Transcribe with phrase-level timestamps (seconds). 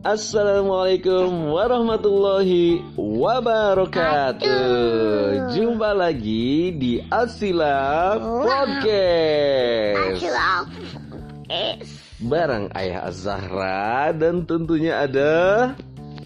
[0.00, 4.48] Assalamualaikum warahmatullahi wabarakatuh.
[5.52, 10.24] Jumpa lagi di Asila Podcast.
[12.16, 15.76] Barang Ayah Az-Zahra dan tentunya ada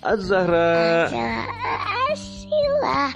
[0.07, 1.11] Az-Zahra.
[2.15, 3.11] Asila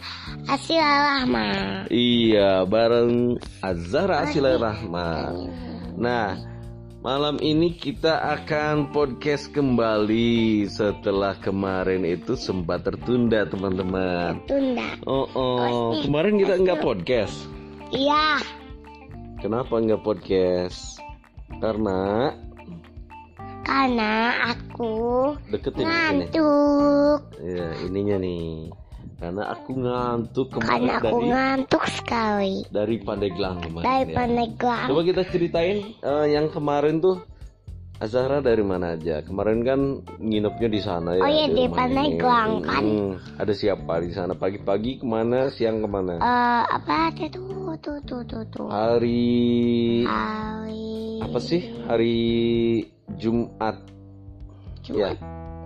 [0.50, 1.46] Asila Rahma
[1.86, 5.38] Iya, bareng Az-Zahra Asila Rahma.
[5.94, 6.57] Nah,
[7.08, 14.44] malam ini kita akan podcast kembali setelah kemarin itu sempat tertunda, teman-teman.
[14.44, 16.04] Tunda Oh, oh.
[16.04, 17.32] kemarin kita nggak podcast.
[17.88, 18.44] Iya
[19.40, 21.00] Kenapa nggak podcast?
[21.64, 22.28] Karena
[23.64, 24.12] Karena
[24.52, 24.92] aku
[25.48, 25.88] deketin ini.
[25.88, 28.68] ngantuk Ya, ininya nih.
[29.18, 33.84] Karena aku ngantuk kemarin Karena aku dari ngantuk sekali dari Pandeglang kemarin.
[33.84, 34.14] Dari ya.
[34.14, 37.18] Pandeglang Coba kita ceritain eh, yang kemarin tuh
[37.98, 39.26] Azahra dari mana aja?
[39.26, 39.80] Kemarin kan
[40.22, 41.22] nginepnya di sana ya.
[41.26, 42.62] Oh iya, di rumah Pandeglang, ini.
[42.70, 42.82] kan?
[42.86, 43.10] Hmm,
[43.42, 44.38] ada siapa di sana?
[44.38, 45.50] Pagi-pagi ke mana?
[45.50, 46.14] Siang ke mana?
[46.22, 50.86] Eh, Apa tuh tuh tuh tuh tuh tuh Hari Hari
[51.26, 51.60] apa sih?
[51.90, 52.16] Hari
[53.18, 53.76] Jumat.
[54.86, 55.18] Ya, Jumat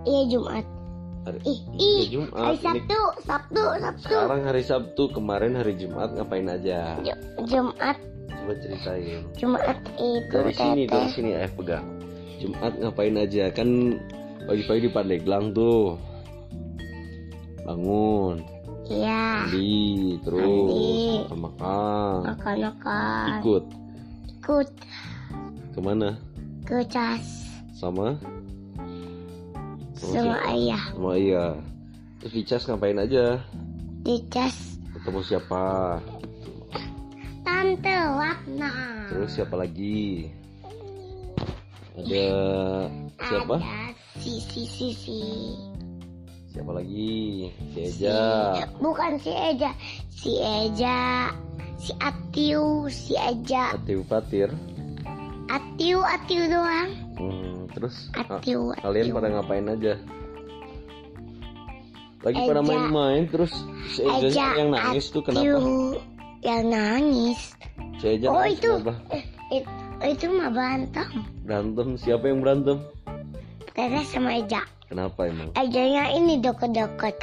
[0.08, 0.64] Iya Jumat
[1.22, 2.34] hari, Ih, ih, Jumat.
[2.34, 6.98] Hari Ini Sabtu Sabtu Sabtu sekarang hari Sabtu, kemarin hari Jumat ngapain aja?
[7.00, 7.96] Ju- Jumat
[8.32, 9.22] Coba ceritain.
[9.36, 11.86] Jumat itu Dari sini, dari teteh sini eh pegang.
[12.38, 13.44] Jumat ngapain aja?
[13.50, 13.68] Kan
[14.42, 15.94] pagi-pagi di Pandeglang tuh.
[17.62, 18.42] Bangun,
[18.90, 21.22] Iya mandi, terus Mandi.
[21.22, 22.18] makan makan.
[22.26, 23.64] Makan-makan Ikut
[24.34, 24.68] Ikut
[25.70, 26.10] ke mana?
[26.66, 27.22] ke cas
[27.72, 28.18] Sama?
[30.03, 31.45] Sama ayah Sama iya.
[32.19, 33.39] Terus di cas ngapain aja?
[34.03, 34.56] di cas
[34.92, 35.62] Ketemu siapa?
[37.42, 38.70] tante Ratna
[39.08, 40.27] Terus siapa lagi?
[41.92, 42.25] Ada
[43.20, 43.55] siapa?
[43.58, 45.19] ada si si si si
[46.48, 47.48] Siapa lagi?
[47.73, 48.68] Si si Eja.
[48.79, 49.70] bukan si Eja
[50.08, 51.33] si Eja
[51.77, 54.52] si Atiu si Eja Atiu Fatir.
[55.48, 59.16] Atiu Atiu doang Hmm, terus ah, Atiu kalian Atiu.
[59.16, 59.94] pada ngapain aja?
[62.22, 62.68] Lagi pada Eja.
[62.68, 63.52] main-main terus
[63.90, 65.42] si Eja Eja yang nangis tuh kenapa?
[65.42, 65.58] Atiu
[66.40, 67.40] yang nangis
[67.98, 68.92] Si Eja oh nangis itu kenapa?
[69.11, 69.70] eh, it-
[70.05, 71.08] itu mah berantem
[71.42, 72.78] Berantem siapa yang berantem?
[73.68, 75.48] Teteh sama Eja Kenapa emang?
[75.56, 77.16] Ejanya ini deket-deket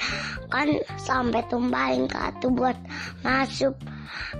[0.49, 0.67] kan
[0.97, 2.73] sampai tumbalin ke atu buat
[3.21, 3.77] masuk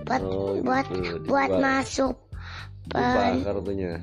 [0.04, 2.18] buat Oh, buat gitu, buat masuk
[2.90, 4.02] Lupa kartunya.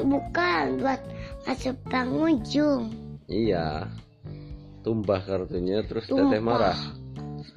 [0.00, 1.00] bukan buat
[1.42, 2.90] masuk pengunjung
[3.26, 3.86] Iya.
[4.80, 6.30] Tumbah kartunya terus Tumpah.
[6.30, 6.78] teteh marah.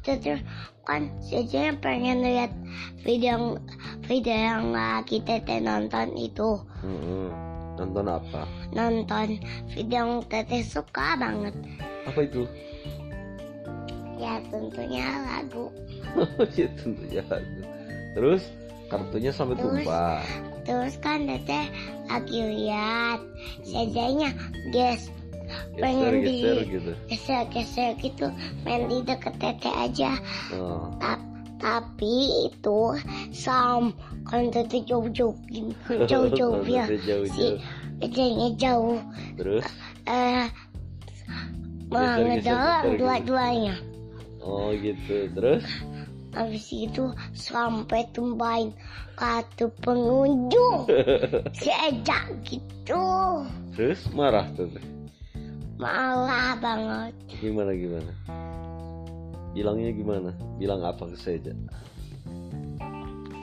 [0.04, 0.44] terus
[0.84, 2.52] kan sejanya pengen lihat
[3.00, 3.56] video
[4.04, 7.32] video yang lagi teteh nonton itu Mm-mm.
[7.74, 8.44] Nonton apa?
[8.70, 9.40] nonton
[9.70, 11.56] video yang teteh suka banget
[12.04, 12.44] Apa itu?
[14.14, 15.72] ya tentunya lagu
[16.60, 17.62] ya tentunya lagu.
[18.14, 18.44] Terus
[18.94, 19.66] kartunya sampai Terus?
[19.82, 20.22] tumpah.
[20.64, 21.66] Terus kan teteh
[22.06, 23.20] lagi lihat
[23.66, 24.30] sejanya
[24.70, 25.10] guys
[25.76, 26.92] pengen di gitu.
[27.10, 28.30] geser-geser gitu
[28.64, 30.14] main di deket teteh aja
[30.50, 30.88] Oh.
[30.98, 31.20] Ta-
[31.60, 32.96] tapi itu
[33.30, 33.92] sam
[34.24, 35.74] kan teteh jauh-jauh gini
[36.10, 37.34] jauh-jauh ya Teteh jauh-jauh.
[37.34, 37.46] si
[38.00, 38.98] tetehnya jauh
[39.36, 39.66] Terus
[40.06, 40.48] eh
[41.92, 42.98] geser gitu.
[42.98, 43.76] dua-duanya
[44.42, 45.28] oh gitu.
[45.32, 45.64] Terus
[46.34, 48.74] habis itu sampai tumbain
[49.16, 50.90] kartu pengunjung
[51.60, 53.04] si Eja gitu
[53.78, 54.70] terus marah tuh.
[55.78, 58.12] malah banget Gimana gimana?
[59.54, 60.32] Bilangnya gimana?
[60.58, 61.38] Bilang apa ke saya?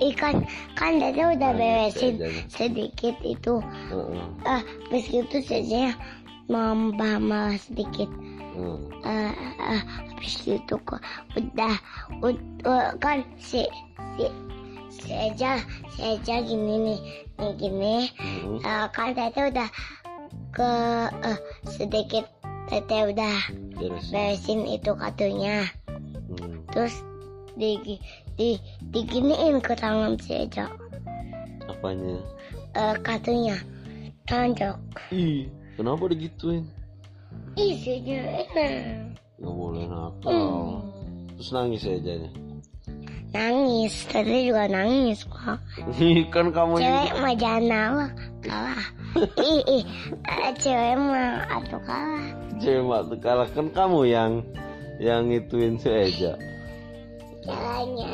[0.00, 0.42] ikan
[0.74, 2.14] kan Dede udah Nangis beresin
[2.48, 3.60] sedikit itu
[3.92, 4.24] Heeh.
[4.48, 5.36] ah habis itu
[7.20, 8.08] malah sedikit
[8.56, 8.78] heeh.
[9.04, 9.82] eh eh,
[10.20, 11.00] habis itu kok
[11.32, 11.74] udah
[12.20, 12.44] ud-
[13.00, 13.64] kan si
[14.12, 14.28] si
[14.92, 17.00] si Eja gini nih
[17.40, 18.60] nih gini Heeh.
[18.60, 19.68] Eh, kan Tete udah
[20.52, 20.70] ke
[21.24, 22.28] eh, sedikit
[22.68, 23.36] Tete udah
[23.80, 24.12] Beres.
[24.12, 25.64] beresin itu kartunya
[26.28, 26.60] Hmm.
[26.68, 26.92] terus
[27.56, 27.80] di
[28.36, 28.60] di
[28.92, 30.68] diginiin ke tangan si Eja
[31.64, 32.20] Apanya?
[32.76, 33.56] Eh, kartunya
[34.28, 34.76] tonjok
[35.10, 35.48] Ih,
[35.80, 36.68] kenapa digituin?
[37.56, 40.30] isinya enak Gak boleh nakal.
[40.30, 40.72] Hmm.
[41.40, 42.14] Terus nangis aja
[43.30, 45.58] nangis Tete juga nangis kok
[46.34, 47.22] kan kamu cewek juga.
[47.22, 48.06] mah jangan nawa
[48.42, 48.86] kalah
[49.38, 49.84] ih ih
[50.26, 52.26] eh, cewek mah atau kalah
[52.58, 54.32] Cewek mah tuh kalah kan kamu yang
[55.00, 56.34] yang ngituin si Eja.
[57.40, 58.12] caranya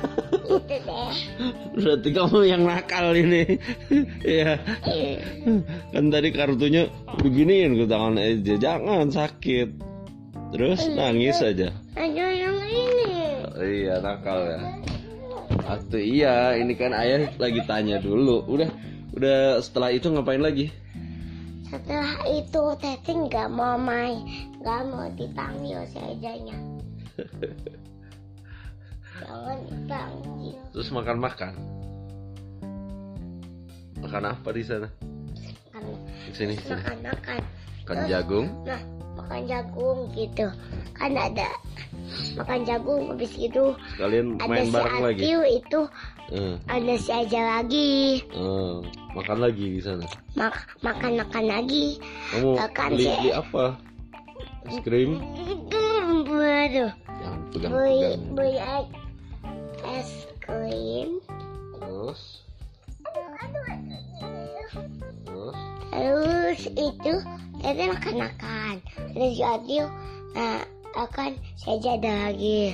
[0.48, 1.12] gitu deh
[1.76, 3.60] Berarti kamu yang nakal ini.
[4.24, 4.56] ya.
[5.92, 6.88] Kan tadi kartunya
[7.20, 8.56] beginiin ke tangan aja.
[8.56, 9.95] Jangan sakit.
[10.54, 11.74] Terus nangis aja.
[11.98, 13.12] ada yang ini
[13.56, 14.58] Oh, iya nakal ya.
[15.66, 18.44] Atau iya, ini kan ayah lagi tanya dulu.
[18.46, 18.68] Udah,
[19.12, 20.70] udah setelah itu ngapain lagi?
[21.66, 24.22] setelah itu Tete nggak mau main
[24.62, 26.54] nggak mau dipanggil sejanya
[29.18, 31.52] jangan dipanggil Terus makan-makan.
[33.98, 34.86] Makan apa di sana?
[35.74, 35.96] karena
[36.30, 36.78] Di sini, sini.
[37.02, 37.40] makan
[37.86, 38.46] makan Makan jagung.
[38.66, 38.80] nah
[39.16, 40.46] makan jagung gitu
[40.92, 41.46] kan ada
[42.34, 45.20] makan jagung habis itu Kalian ada main si bareng lagi.
[45.22, 45.80] Atiu itu
[46.26, 48.74] Eh, ada si aja lagi eh,
[49.14, 50.02] makan lagi di sana.
[50.34, 50.50] mak
[50.82, 52.02] makan makan lagi
[52.34, 53.14] Kamu Makan beli, sih.
[53.16, 53.64] beli apa?
[54.66, 55.10] Es krim?
[56.26, 58.58] baru Jangan pegang beli beli
[59.86, 60.10] es
[60.42, 61.22] krim
[61.78, 62.20] Terus,
[65.22, 65.54] terus.
[65.86, 66.60] Terus
[67.66, 68.74] itu Tete makan-makan
[69.10, 69.84] Terus si Adil
[70.36, 72.72] Nah akan saja ada lagi.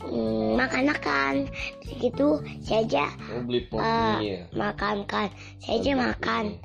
[0.00, 1.52] Hmm, Makan-makan
[1.84, 2.28] Terus gitu
[2.64, 3.12] saja
[3.76, 4.40] ah, ini ya?
[4.56, 5.28] Makan kan
[5.60, 6.56] Saja makan.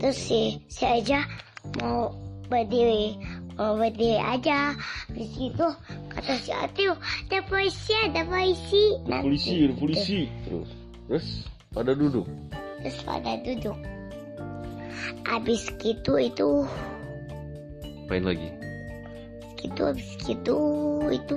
[0.00, 1.28] Terus si saja
[1.76, 2.16] mau
[2.48, 3.20] berdiri.
[3.60, 4.72] Mau berdiri aja.
[5.12, 5.68] Terus gitu
[6.08, 6.96] kata si Adil
[7.28, 8.84] Ada polisi ada polisi.
[9.04, 10.20] Ada polisi, ada polisi.
[10.48, 10.70] Terus,
[11.04, 11.26] terus
[11.76, 12.24] pada duduk.
[12.80, 13.76] Terus pada duduk
[15.24, 16.64] Abis gitu itu
[18.08, 18.48] Main lagi.
[19.58, 20.56] gitu habis gitu
[21.10, 21.36] itu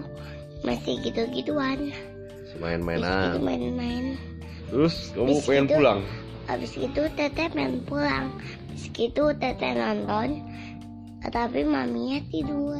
[0.61, 1.89] masih gitu gituan
[2.55, 3.33] Main-mainan.
[3.33, 4.05] gitu main-main
[4.69, 5.75] Terus kamu Habis pengen gitu.
[5.75, 5.99] pulang?
[6.45, 8.27] habis itu teteh pengen pulang
[8.67, 10.41] habis gitu teteh nonton
[11.23, 12.77] tapi maminya tidur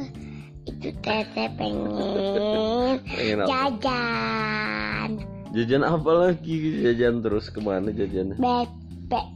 [0.62, 3.02] itu teteh pengen
[3.50, 5.10] jajan
[5.52, 6.80] Jajan apa lagi?
[6.80, 8.40] Jajan terus ke mana jajannya?
[8.40, 9.26] bebek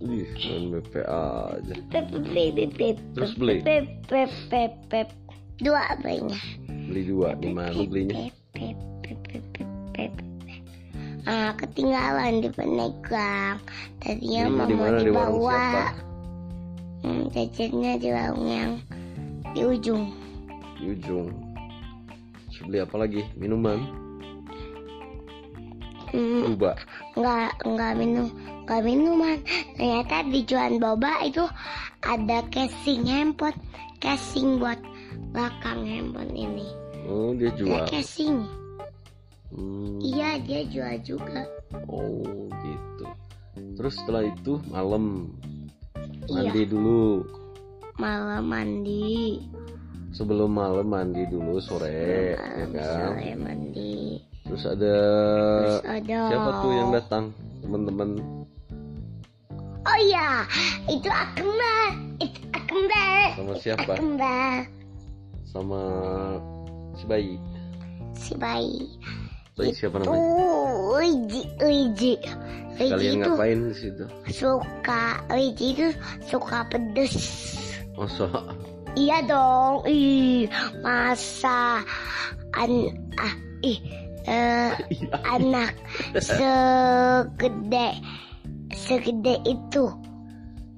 [0.00, 1.74] Ih, main BP aja.
[1.92, 3.60] beb beb beb Terus beli?
[3.60, 5.08] beb beb beb beb
[5.60, 6.40] dua belinya
[6.88, 8.32] Beli dua di mana belinya?
[8.56, 10.12] Beb, beb, beb, beb, beb.
[11.28, 13.60] Ah, ketinggalan di penegang.
[14.00, 14.96] Tadinya Belinya mau di mana?
[15.04, 15.52] Di warung dibawa.
[15.52, 15.84] siapa?
[17.00, 18.72] Hmm, jajannya di warung yang
[19.52, 20.04] di ujung.
[20.80, 21.28] Di ujung.
[22.48, 23.20] Terus beli apa lagi?
[23.36, 23.78] Minuman?
[26.10, 26.72] Hmm, Boba.
[27.14, 28.26] nggak nggak minum
[28.66, 29.38] nggak minuman.
[29.74, 31.44] Ternyata di jualan boba itu
[32.02, 33.56] ada casing handphone,
[33.98, 34.78] casing buat
[35.30, 36.66] belakang handphone ini.
[37.06, 37.74] Oh, dia jual.
[37.74, 38.46] Ada casing.
[39.50, 39.98] Hmm.
[39.98, 41.42] Iya dia jual juga.
[41.86, 43.04] Oh, gitu.
[43.74, 45.30] Terus setelah itu malam
[46.30, 46.46] Iya.
[46.46, 47.26] mandi dulu.
[47.98, 49.42] Malam mandi.
[50.10, 52.94] Sebelum malam mandi dulu sore, ya Malam kan?
[53.10, 53.94] sore mandi.
[54.50, 54.96] Terus ada
[55.62, 57.24] Terus ada siapa tuh yang datang?
[57.62, 58.18] Teman-teman.
[59.86, 60.42] Oh iya,
[60.90, 61.86] itu Akbar.
[62.18, 63.26] Itu Akbar.
[63.38, 63.92] Sama siapa?
[63.94, 64.58] Akbar.
[65.46, 65.80] Sama
[66.98, 67.34] si bayi.
[68.18, 68.90] Si bayi.
[69.54, 70.18] Bayi siapa namanya?
[70.18, 71.46] Oh, Uji.
[71.62, 72.18] Uji
[72.80, 74.04] Kalian itu ngapain di situ?
[74.32, 75.86] suka, Uji itu
[76.26, 77.14] suka pedes.
[77.92, 78.26] Masa?
[78.98, 80.50] Iya dong, ih
[80.82, 81.84] masa
[82.58, 82.72] an
[83.20, 83.78] ah ih
[84.24, 84.76] Iya.
[85.24, 85.72] anak
[86.20, 87.88] segede
[88.70, 89.84] segede itu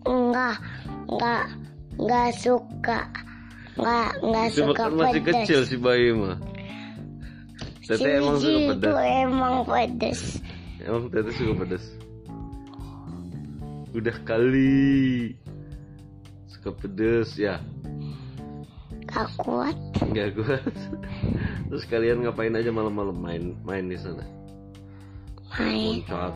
[0.07, 0.57] enggak
[1.11, 1.45] enggak
[1.99, 3.01] enggak suka
[3.77, 6.39] enggak enggak Itu suka kan masih pedas kecil si bayi mah.
[7.83, 8.95] si Tete emang Uji suka itu pedas.
[9.03, 10.21] emang pedas
[10.83, 11.85] Emang Tete suka pedas.
[13.93, 15.37] Udah kali.
[16.49, 17.61] Suka pedas ya.
[19.13, 19.77] Gak kuat.
[20.01, 20.65] Enggak kuat.
[21.69, 23.17] Terus kalian ngapain aja malam-malam?
[23.17, 24.25] Main main di sana?
[25.53, 26.01] main.
[26.01, 26.33] Loncat,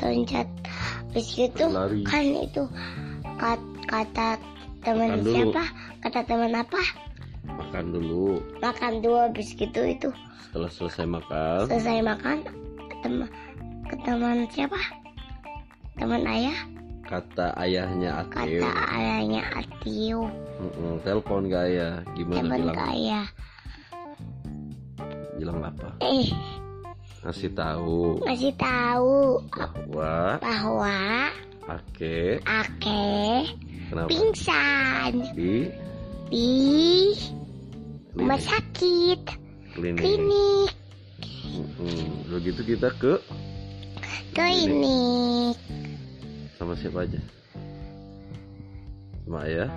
[0.00, 0.48] loncat.
[1.12, 2.00] Habis itu Lari.
[2.04, 2.64] kan itu
[3.36, 4.40] kat- kata
[4.80, 5.64] teman siapa?
[6.00, 6.80] Kata teman apa?
[7.46, 8.40] Makan dulu.
[8.60, 10.08] makan dulu habis gitu itu.
[10.48, 12.36] Setelah selesai makan, selesai makan
[13.04, 13.28] teman
[13.86, 14.80] ke teman siapa?
[15.96, 16.56] Teman ayah
[17.06, 20.20] kata ayahnya Atiu, kata ayahnya Atiu.
[20.56, 22.76] Mm-mm, telepon ke ayah, gimana teman bilang?
[22.76, 23.26] ke ayah.
[25.36, 25.88] Bilang apa?
[26.02, 26.28] eh.
[27.26, 28.22] Ngasih tahu.
[28.22, 29.42] Masih tahu.
[29.50, 30.98] Bahwa bahwa
[31.66, 33.42] Ake Ake
[33.90, 34.06] kenapa?
[34.06, 35.12] pingsan.
[35.34, 35.66] Di
[36.30, 36.50] di
[38.14, 38.46] rumah klinik.
[38.46, 39.20] sakit.
[39.74, 40.02] Klinik.
[40.02, 40.70] klinik.
[41.56, 42.30] Mm-mm.
[42.30, 43.18] Udah gitu kita ke
[44.30, 45.56] klinik
[46.66, 47.20] sama siapa aja?
[49.22, 49.70] Sama ayah,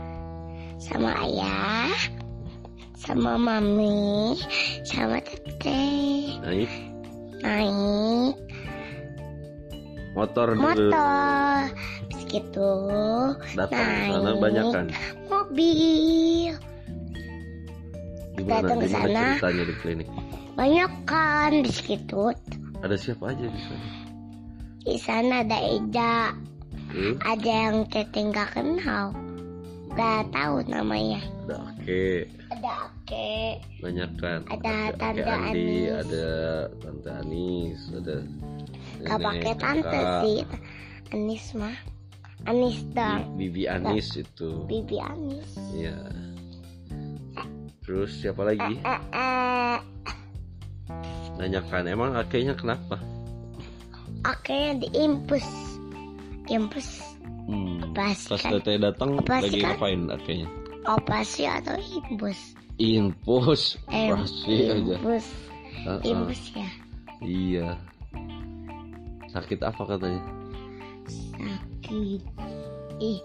[0.82, 1.94] sama ayah
[2.98, 4.34] sama mami
[4.84, 5.86] sama tete
[6.42, 6.72] naik
[7.46, 8.34] naik
[10.18, 10.66] Motor dulu.
[10.66, 11.62] motor
[12.26, 12.72] gitu
[13.54, 14.86] Datang ke sana naik banyak kan?
[15.30, 16.54] mobil
[18.34, 19.24] Gimana, Datang ke sana.
[19.38, 20.08] ceritanya di klinik?
[20.58, 22.34] banyak kan di situ
[22.82, 23.88] Ada siapa aja di sana?
[24.80, 26.34] di sana ada Eda
[26.90, 29.14] Terus ada yang teteh nggak kenal
[29.90, 34.40] nggak tahu namanya ada Oke, ada Ake banyak kan?
[34.46, 35.90] Ada Tante Kakek Andi, Anis.
[35.98, 36.28] ada
[36.78, 38.16] Tante Anis, ada
[39.00, 40.40] nggak pakai tante kakak, sih
[41.10, 41.78] Anis mah
[42.46, 44.50] Anis dong Bibi Anis itu.
[44.66, 45.98] Bibi Anis Iya.
[47.82, 48.78] Terus siapa lagi?
[48.78, 49.78] eh, eh.
[51.42, 53.02] Nanyakan emang kakeknya kenapa?
[54.22, 55.48] Akhirnya diimpus
[56.50, 56.90] Impus
[57.50, 57.82] Hmm.
[57.84, 59.74] Operasi Pas kan teteh datang Operasi lagi kan?
[59.74, 60.48] ngapain kakeknya?
[60.86, 62.40] Operasi atau impus
[62.78, 64.96] Infus, Eh, pasti aja.
[64.96, 65.26] Impus
[65.80, 66.00] Heeh.
[66.06, 66.70] Impus ya
[67.20, 67.68] Iya.
[69.28, 70.22] Sakit apa katanya?
[71.36, 72.22] Sakit
[73.00, 73.20] Ih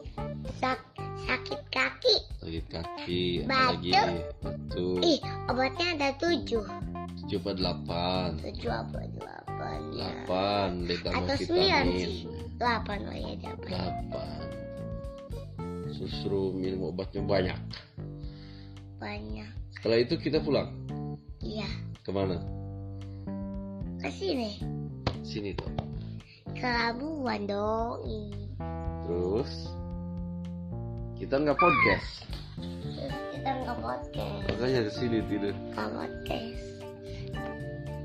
[0.56, 0.80] sak
[1.24, 3.60] Sakit kaki Sakit kaki, Batu.
[3.76, 3.90] lagi?
[4.40, 4.86] Batu.
[5.00, 6.64] Ih obatnya ada tujuh
[7.20, 8.28] Tujuh apa delapan?
[8.40, 9.43] Tujuh apa delapan
[9.74, 11.98] ya Delapan, ditambah Atau sembilan vitamin.
[12.06, 12.16] sih
[12.54, 14.42] Delapan oh ya delapan Delapan.
[15.94, 17.60] Justru minum obatnya banyak.
[18.98, 20.70] Banyak Setelah itu kita pulang.
[21.44, 21.68] Iya
[22.02, 22.40] Ke mana?
[24.00, 24.58] Ke sini
[25.24, 25.70] Sini tuh.
[26.54, 28.04] Ke Labuan dong.
[29.04, 29.72] Terus
[31.18, 32.28] kita nggak podcast.
[32.60, 35.54] Terus kita nggak podcast Makanya ke sini tidur.
[35.74, 36.73] Nggak podcast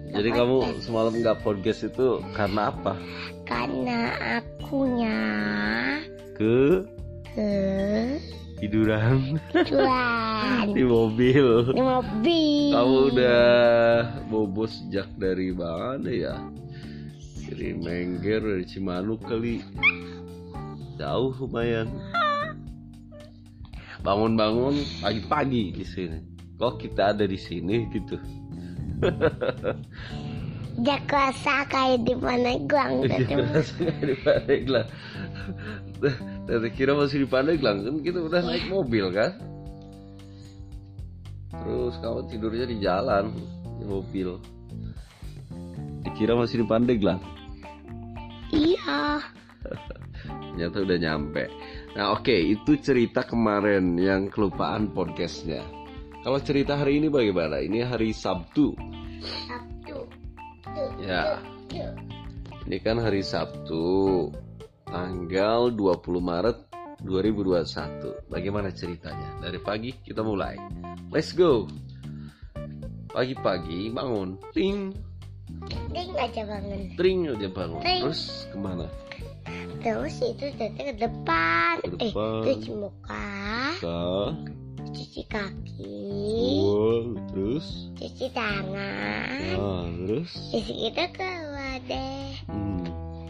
[0.10, 2.98] Jadi kamu semalam nggak podcast itu karena apa?
[3.46, 5.22] Karena akunya
[6.34, 6.86] Ke
[7.38, 7.58] Ke
[8.60, 11.72] tiduran Tuan di mobil.
[11.72, 13.50] Di mobil Kamu udah
[14.28, 16.36] bobo sejak dari mana ya?
[17.50, 19.63] Dari Mengger, dari Cimanuk kali.
[21.00, 21.89] Jauh lumayan.
[24.04, 26.20] Bangun-bangun pagi-pagi di sini.
[26.60, 28.20] Kok kita ada di sini gitu?
[31.10, 33.41] Kerasa kayak di mana gang gitu.
[34.10, 34.88] Di Pandeglang.
[36.46, 39.34] Tadi kira masih di Pandeglang kan kita udah naik mobil kan?
[41.50, 43.34] Terus kamu tidurnya di jalan
[43.82, 44.38] di mobil.
[46.06, 47.20] Dikira masih di Pandeglang.
[48.53, 49.22] Iya
[50.53, 51.44] Ternyata udah nyampe.
[51.98, 55.78] Nah oke itu cerita kemarin yang kelupaan podcastnya.
[56.20, 57.64] Kalau cerita hari ini bagaimana?
[57.64, 58.76] Ini hari Sabtu.
[59.48, 59.98] Sabtu
[60.70, 61.40] Tuh, Ya.
[61.72, 61.92] tuh.
[62.68, 64.30] Ini kan hari Sabtu,
[64.86, 66.58] tanggal 20 Maret
[67.02, 68.14] 2021.
[68.28, 69.40] Bagaimana ceritanya?
[69.42, 70.60] Dari pagi kita mulai.
[71.10, 71.66] Let's go.
[73.10, 74.94] Pagi-pagi bangun, ting,
[75.90, 77.82] Ding aja bangun tring aja bangun.
[77.82, 78.02] Tring.
[78.06, 78.86] Terus ke mana?
[79.82, 82.42] Terus itu teteh ke depan Ke Eh depan.
[82.46, 83.26] cuci muka
[83.82, 83.98] Ke,
[84.89, 85.98] Cuci kaki
[86.65, 89.53] oh, terus, Cuci tangan.
[89.53, 92.29] Nah, terus, Terus kita keluar deh.
[92.50, 92.86] Hmm,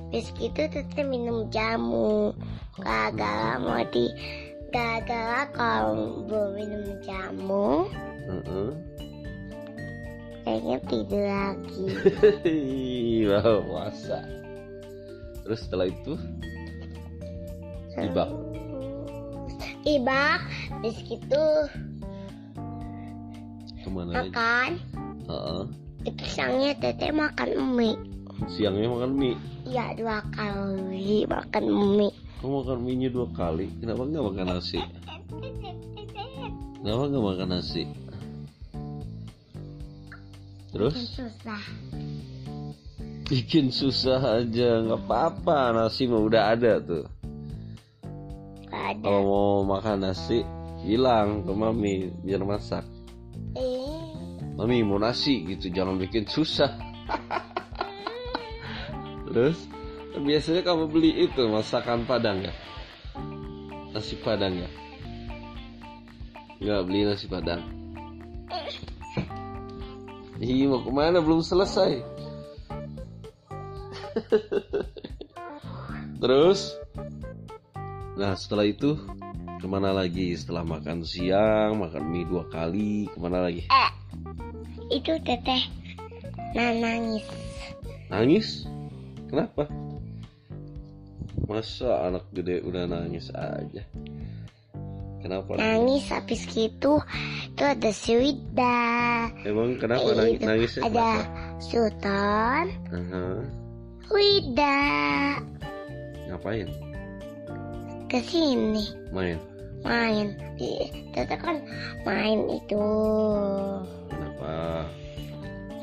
[0.10, 2.32] Terus gitu teteh minum jamu.
[2.80, 4.08] Gagal mau di
[4.70, 7.90] Gagal kalau belum minum jamu.
[8.30, 8.70] Uh-uh.
[10.46, 11.86] Kayaknya tidur lagi.
[13.26, 14.22] Wow, puasa.
[15.42, 16.14] Terus setelah itu,
[17.98, 18.49] ibak.
[19.90, 20.40] Ibak
[20.86, 21.46] Terus gitu
[23.82, 24.72] Ke mana makan
[25.26, 25.62] Heeh.
[26.06, 27.98] Itu siangnya teteh makan mie
[28.54, 29.36] Siangnya makan mie.
[29.66, 31.66] Iya dua kali makan
[31.98, 33.68] mie Kamu makan mie nya dua kali.
[33.84, 34.80] Kenapa nggak makan nasi?
[36.80, 37.84] Kenapa nggak makan nasi?
[40.70, 41.64] Terus Susah
[43.30, 47.06] bikin susah aja nggak apa-apa nasi mah udah ada tuh.
[49.00, 50.44] Kalau mau makan nasi
[50.84, 52.84] bilang ke mami biar masak.
[53.56, 53.80] Eh
[54.60, 56.68] Mami mau nasi gitu jangan bikin susah.
[59.32, 59.56] Terus
[60.20, 62.52] biasanya kamu beli itu masakan Padang ya?
[63.96, 64.68] Nasi Padang ya?
[66.60, 67.64] Nggak beli nasi Padang.
[70.44, 72.04] Ih mau ke mana belum selesai.
[76.20, 76.76] Terus,
[78.20, 79.00] nah setelah itu
[79.60, 80.36] ke mana lagi?
[80.36, 83.64] Setelah makan siang, makan mie dua kali, ke mana lagi?
[83.72, 83.92] Eh
[84.92, 85.64] Itu teteh
[86.52, 87.24] Nah nangis
[88.12, 88.68] Nangis?
[89.32, 89.72] Kenapa?
[91.48, 93.84] Masa anak gede udah nangis aja?
[95.24, 96.12] Kenapa nangis?
[96.12, 97.00] Habis gitu
[97.56, 98.80] Itu ada si Wida
[99.48, 100.44] Emang kenapa nangis?
[100.44, 101.24] Nangisnya Ada kenapa?
[101.60, 103.24] Sultan, Aha.
[104.12, 104.80] Wida
[106.32, 106.89] Ngapain?
[108.10, 109.38] Ke sini Main.
[109.86, 110.36] main.
[111.16, 111.64] Tata kan
[112.04, 112.84] main itu.
[114.12, 114.84] Kenapa?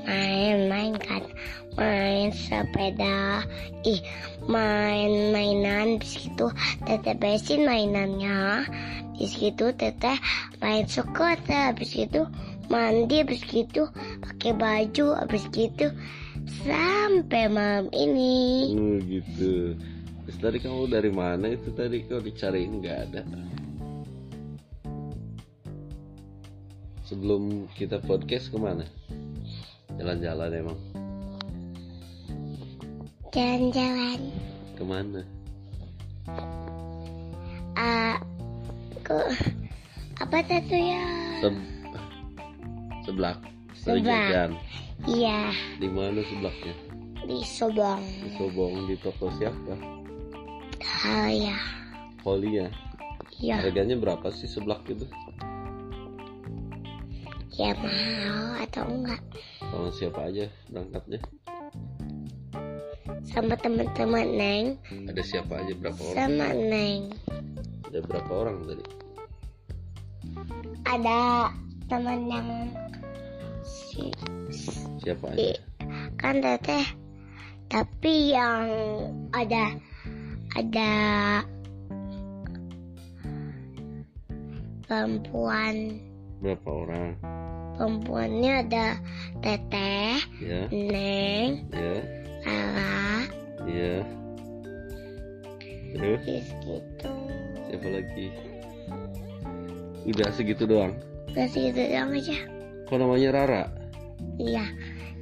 [0.04, 1.24] Main, main kan.
[1.80, 3.42] Main sepeda.
[3.88, 4.04] Ih,
[4.44, 6.52] main mainan di situ
[6.84, 8.68] teteh beresin mainannya.
[9.16, 10.20] Di situ teteh
[10.60, 11.72] main skuter.
[11.72, 12.28] Habis itu
[12.68, 13.24] mandi.
[13.24, 13.88] Habis itu
[14.20, 15.06] pakai baju.
[15.24, 15.88] Habis itu
[16.68, 18.76] sampai malam ini.
[18.76, 19.72] Oh gitu.
[20.26, 23.22] Terus tadi kamu dari mana itu tadi kau dicariin nggak ada.
[27.06, 28.82] Sebelum kita podcast ke mana?
[29.94, 30.78] Jalan-jalan emang.
[33.30, 34.20] Jalan-jalan.
[34.74, 35.22] Ke mana?
[37.78, 38.18] Ah,
[39.06, 39.30] kok
[40.18, 41.02] apa satu ya?
[41.38, 41.54] Seb
[43.06, 43.38] seblak.
[43.78, 44.18] Tadi Seblak.
[44.26, 44.50] jajan.
[45.06, 46.74] Iya, Di mana seblaknya?
[47.22, 48.02] di Sobong.
[48.02, 49.74] Di Sobong di toko siapa?
[50.96, 51.56] Oh ya,
[52.24, 52.66] Holia.
[53.36, 55.04] ya, Harganya berapa sih seblak itu?
[57.56, 59.20] ya mau atau enggak?
[59.64, 61.20] Sama siapa aja berangkatnya?
[63.26, 64.64] Sama teman-teman Neng,
[65.08, 66.16] Ada siapa aja berapa orang?
[66.16, 67.00] sama Neng.
[67.88, 68.84] Ada berapa orang tadi?
[70.84, 71.20] Ada
[71.88, 72.48] teman yang
[73.64, 74.12] si,
[75.00, 75.60] Siapa si aja?
[76.16, 76.84] kan teteh,
[77.68, 78.68] tapi yang
[79.32, 79.76] ada
[80.56, 80.92] ada
[84.86, 86.00] perempuan
[86.40, 87.08] Berapa orang?
[87.76, 88.86] perempuannya ada
[89.44, 91.94] teteh, Ya, Neng, ya,
[92.48, 92.96] Lala,
[93.68, 94.00] ya.
[95.92, 97.12] Terus terus gitu.
[97.68, 98.26] siapa lagi?
[100.08, 100.96] Udah segitu doang.
[101.32, 102.38] Udah segitu doang aja.
[102.88, 103.64] Kok namanya Rara?
[104.40, 104.64] Iya,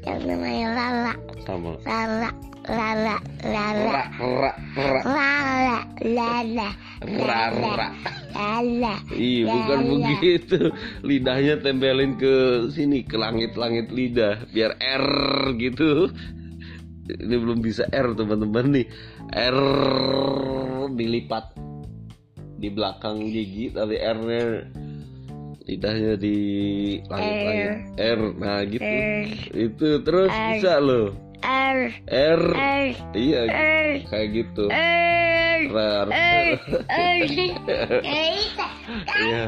[0.07, 1.75] yang namanya Lala, Sama.
[1.83, 2.31] Lala,
[2.65, 6.69] Lala, Lala, Rara, Rara, Lala, Lala,
[7.05, 7.89] Rara.
[8.33, 8.95] Lala.
[9.13, 9.97] Ih, bukan Rara.
[10.01, 10.73] begitu.
[11.05, 15.07] Lidahnya tempelin ke sini, ke langit-langit lidah, biar R
[15.61, 16.09] gitu.
[17.05, 18.87] Ini belum bisa R teman-teman nih.
[19.29, 19.61] R
[20.97, 21.53] dilipat
[22.57, 24.65] di belakang gigi, tapi R-nya
[25.69, 26.37] lidahnya di
[27.13, 27.71] langit-langit.
[28.01, 28.89] R, nah gitu.
[28.89, 29.29] R.
[29.53, 30.57] Itu terus R.
[30.57, 31.13] bisa loh.
[31.45, 34.65] R, R, R, iya R, kayak gitu.
[34.73, 35.61] R.
[35.69, 36.09] R,
[36.89, 37.21] R.
[38.01, 38.67] Isa.
[39.21, 39.45] Iya.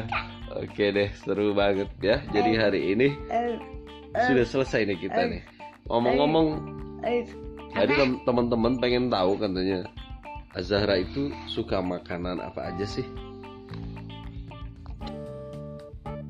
[0.53, 2.21] Oke deh, seru banget ya.
[2.29, 3.57] Jadi hari ini R,
[4.13, 5.41] sudah selesai nih kita nih.
[5.89, 6.47] Ngomong-ngomong,
[7.01, 7.25] R.
[7.73, 9.81] tadi tem- teman-teman pengen tahu katanya
[10.53, 13.05] Azahra itu suka makanan apa aja sih?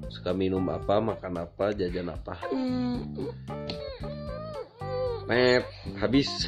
[0.07, 2.35] Suka minum apa, makan apa, jajan apa?
[2.47, 3.03] Hmm,
[5.27, 5.67] Met,
[5.99, 6.47] habis.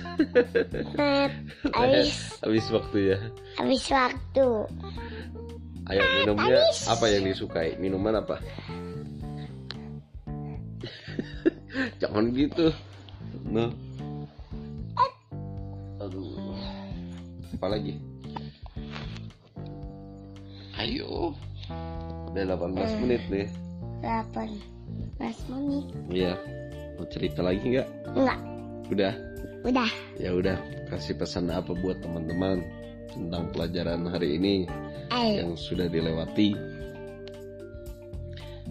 [0.95, 1.35] Net,
[1.75, 2.15] habis,
[2.47, 3.19] habis waktu ya.
[3.59, 4.47] habis waktu.
[5.91, 6.87] Ayo minumnya habis.
[6.87, 7.75] apa yang disukai?
[7.75, 8.39] Minuman apa?
[12.01, 12.71] Jangan gitu.
[13.51, 13.67] Nah.
[15.99, 16.55] Aduh.
[17.59, 17.99] Apa lagi?
[20.79, 21.35] Ayo.
[22.31, 23.51] Udah 18 menit nih.
[24.07, 25.83] 8 menit.
[26.07, 26.39] Iya.
[26.95, 27.87] Mau cerita lagi nggak?
[28.15, 28.39] Enggak,
[28.89, 29.13] Udah.
[29.65, 29.89] udah.
[30.17, 30.57] Ya udah.
[30.89, 32.65] Kasih pesan apa buat teman-teman
[33.09, 34.65] tentang pelajaran hari ini
[35.13, 36.53] L, yang sudah dilewati.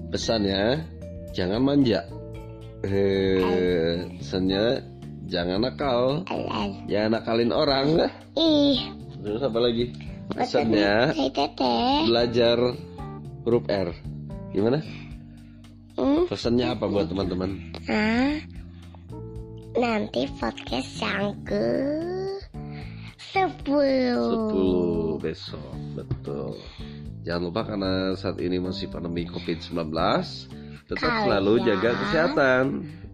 [0.08, 0.82] Pesannya
[1.34, 2.06] jangan manja.
[2.86, 4.82] Eh, pesannya
[5.26, 6.70] jangan nakal, L.
[6.86, 7.86] jangan nakalin orang.
[8.38, 8.78] Ih,
[9.18, 9.90] Terus apa lagi?
[10.30, 11.14] Pesannya
[12.06, 12.58] belajar
[13.42, 13.90] huruf R.
[14.54, 14.78] Gimana?
[15.98, 16.30] Hmm?
[16.30, 17.74] Pesannya apa buat teman-teman?
[17.90, 18.38] Ah,
[19.78, 21.66] nanti podcast yang ke
[23.16, 24.50] sepuluh.
[25.18, 26.58] 10 besok, betul.
[27.22, 29.94] Jangan lupa karena saat ini masih pandemi COVID-19,
[30.90, 32.64] tetap Kalian selalu jaga kesehatan.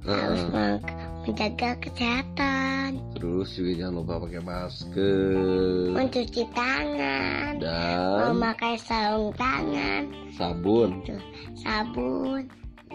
[0.05, 0.85] Harus meng-
[1.25, 10.03] menjaga kesehatan, Terus juga jangan lupa pakai masker mencuci tangan, dan memakai sarung tangan,
[10.37, 11.01] sabun.
[11.09, 11.17] tuh,
[11.57, 12.45] sabun,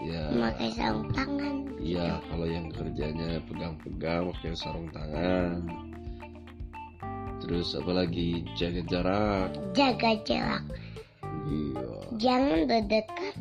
[0.00, 1.68] Ya, memakai sarung tangan.
[1.76, 5.60] iya kalau yang kerjanya pegang-pegang pakai sarung tangan.
[7.40, 9.48] Terus apa lagi jaga jarak.
[9.72, 10.64] Jaga jarak,
[11.48, 11.84] Iya.
[12.16, 13.34] jangan berdekat.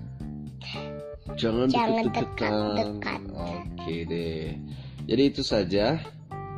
[1.36, 3.22] Jangan Jangan dekat-dekat.
[3.32, 4.52] Oke deh.
[5.08, 5.96] Jadi itu saja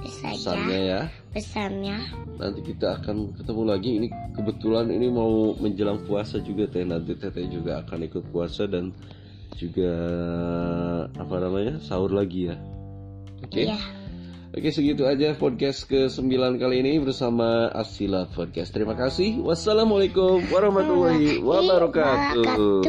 [0.01, 1.01] Saja pesannya ya.
[1.29, 1.97] pesannya.
[2.41, 3.89] Nanti kita akan ketemu lagi.
[4.01, 6.81] Ini kebetulan ini mau menjelang puasa juga teh.
[6.81, 8.89] Nanti teteh juga akan ikut puasa dan
[9.57, 9.93] juga
[11.15, 12.57] apa namanya sahur lagi ya.
[13.41, 13.67] Oke.
[13.67, 13.77] Iya.
[14.51, 18.75] Oke segitu aja podcast ke-9 kali ini bersama Asila Podcast.
[18.75, 19.39] Terima kasih.
[19.39, 21.39] Wassalamualaikum warahmatullahi.
[21.39, 22.83] Wabarakatuh.